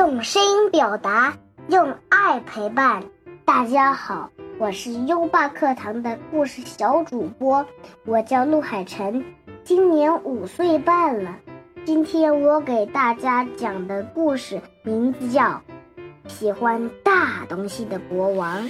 [0.00, 1.36] 用声音表达，
[1.68, 3.04] 用爱陪伴。
[3.44, 7.66] 大家好，我是优爸课堂的故事小主播，
[8.06, 9.22] 我叫陆海晨，
[9.62, 11.36] 今年五岁半了。
[11.84, 15.42] 今天我给大家讲的故事名字叫
[16.26, 18.66] 《喜欢大东西的国王》。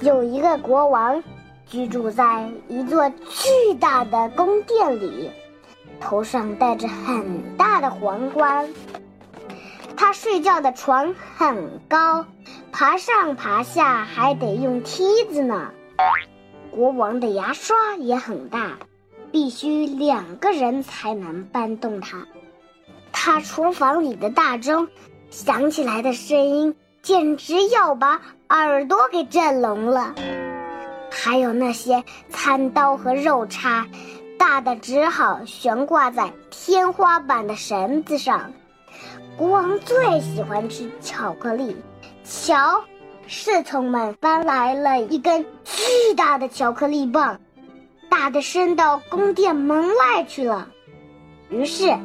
[0.00, 1.22] 有一个国王
[1.66, 5.30] 居住在一座巨大的宫殿里。
[6.02, 8.68] 头上戴着很大的皇冠，
[9.96, 12.26] 他睡觉的床很高，
[12.72, 15.70] 爬上爬下还得用梯子呢。
[16.70, 18.72] 国王的牙刷也很大，
[19.30, 22.26] 必须两个人才能搬动它。
[23.12, 24.88] 他厨房里的大钟
[25.30, 30.14] 响起来的声音，简直要把耳朵给震聋了。
[31.10, 33.86] 还有那些餐刀和肉叉。
[34.42, 38.52] 大的只好悬挂在天花板的绳子上。
[39.36, 41.76] 国王最喜欢吃巧克力。
[42.24, 42.82] 瞧，
[43.28, 47.40] 侍从们搬来了一根巨大的巧克力棒，
[48.10, 50.66] 大的伸到宫殿门外去了。
[51.48, 51.96] 于是，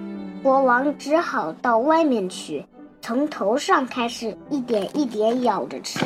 [0.43, 2.63] 国王只好到外面去，
[3.01, 6.05] 从头上开始一点一点咬着吃。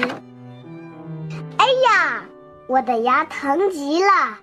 [1.57, 2.23] 哎呀，
[2.67, 4.39] 我的牙疼极了！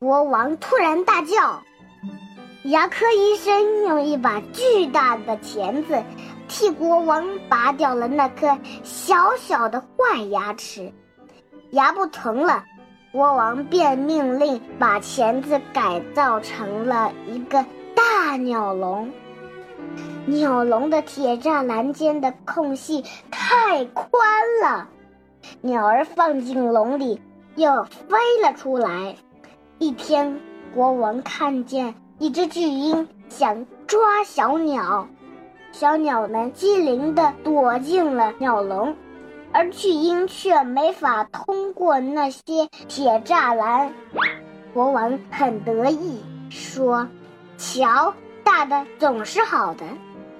[0.00, 1.62] 国王突然大叫
[2.64, 6.02] ：“牙科医生用一把巨大的钳子
[6.48, 10.90] 替国王拔掉了那颗小小的坏牙齿。
[11.72, 12.64] 牙不疼了，
[13.12, 17.62] 国王便命令把钳子改造成了一个
[17.94, 19.12] 大鸟笼。
[20.24, 24.10] 鸟笼的铁栅栏间的空隙太宽
[24.62, 24.88] 了，
[25.60, 27.20] 鸟儿放进笼里
[27.54, 29.14] 又飞了出来。”
[29.82, 30.38] 一天，
[30.74, 35.08] 国王看见一只巨鹰想抓小鸟，
[35.72, 38.94] 小鸟们机灵地躲进了鸟笼，
[39.52, 43.90] 而巨鹰却没法通过那些铁栅栏。
[44.74, 47.08] 国王很得意，说
[47.56, 48.12] ：“瞧，
[48.44, 49.86] 大的总是好的。”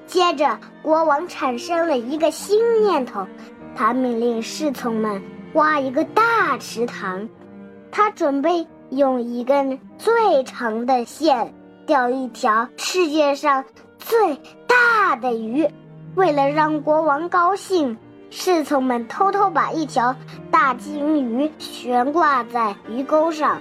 [0.06, 3.26] 接着，国王产生了一个新念头，
[3.74, 5.22] 他命令侍从们
[5.54, 7.26] 挖一个大池塘，
[7.90, 8.66] 他准备。
[8.90, 11.52] 用一根最长的线
[11.86, 13.64] 钓一条世界上
[13.98, 14.36] 最
[14.66, 15.68] 大的鱼。
[16.16, 17.96] 为了让国王高兴，
[18.30, 20.14] 侍从们偷偷把一条
[20.50, 23.58] 大金鱼悬挂在鱼钩上。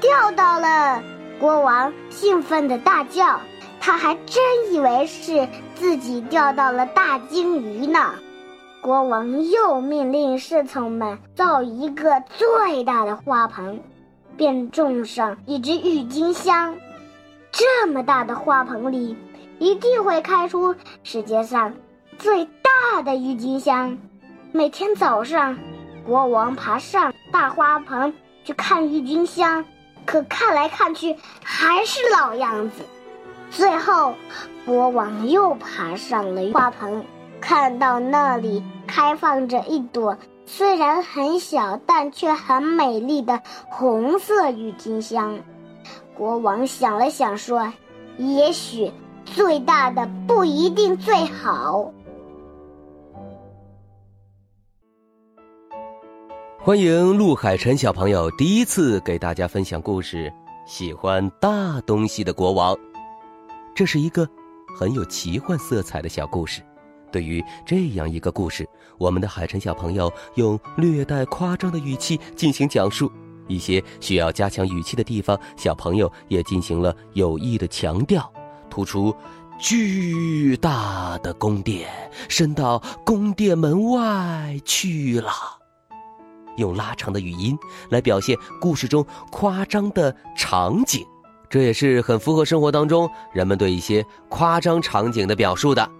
[0.00, 1.02] 钓到了！
[1.38, 3.40] 国王兴奋地大叫。
[3.82, 8.10] 他还真以为是自己钓到了大金鱼呢。
[8.82, 13.82] 国王又命令侍从们造一个最大的花盆。
[14.36, 16.76] 便种上一只郁金香，
[17.52, 19.16] 这么大的花盆里，
[19.58, 21.72] 一定会开出世界上
[22.18, 23.98] 最大的郁金香。
[24.52, 25.58] 每天早上，
[26.06, 28.12] 国王爬上大花盆
[28.44, 29.64] 去看郁金香，
[30.04, 32.84] 可看来看去还是老样子。
[33.50, 34.14] 最后，
[34.64, 37.04] 国王又爬上了花盆，
[37.40, 40.16] 看到那里开放着一朵。
[40.52, 43.40] 虽然很小，但却很美丽的
[43.70, 45.38] 红色郁金香。
[46.12, 47.72] 国王想了想，说
[48.18, 48.90] ：“也许
[49.24, 51.92] 最大的不一定最好。”
[56.58, 60.32] 欢迎陆海晨小朋友第一次给大家分享故事。
[60.66, 62.76] 喜欢大东西的国王，
[63.72, 64.28] 这是一个
[64.76, 66.60] 很有奇幻色彩的小故事。
[67.10, 73.10] 对于这样一个故事，我们的海晨小朋友用略带夸张的语气进行讲述，
[73.48, 78.32] 一些需要加强语气的地方，小朋友也进行了有意的强调，
[78.68, 79.14] 突出
[79.58, 81.88] 巨大的宫殿
[82.28, 85.32] 伸到宫殿门外去了，
[86.56, 87.58] 用拉长的语音
[87.90, 91.04] 来表现故事中夸张的场景，
[91.48, 95.90] 这也是很符合生活当中人们对一些夸张场景的表述的。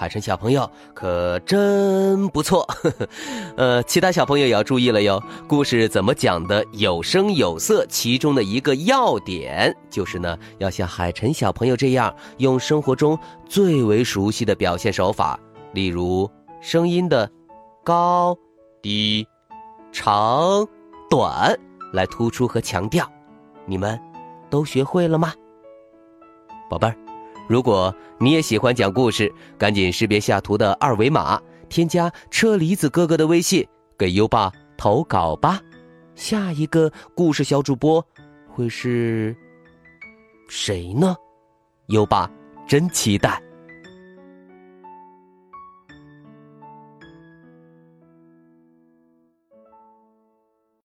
[0.00, 3.08] 海晨小朋友可真不错呵呵，
[3.58, 5.22] 呃，其他小朋友也要注意了哟。
[5.46, 15.38] 故事怎么讲的有声有色，其中的一个要点就是呢，要像海晨小朋友这样，用生活中最为熟悉的表现手法，
[15.74, 16.26] 例如
[16.62, 17.30] 声音的
[17.84, 18.34] 高、
[18.80, 19.28] 低、
[19.92, 20.66] 长、
[21.10, 21.54] 短
[21.92, 23.06] 来突出和强调。
[23.66, 24.00] 你们
[24.48, 25.34] 都学会了吗，
[26.70, 26.96] 宝贝儿？
[27.50, 33.66] 如果你也喜欢讲故事，赶紧识别下图的二维码，添加车厘子哥哥的微信，
[33.98, 35.60] 给优爸投稿吧。
[36.14, 38.06] 下一个故事小主播
[38.48, 39.36] 会是
[40.48, 41.16] 谁呢？
[41.88, 42.30] 优爸
[42.68, 43.42] 真期待。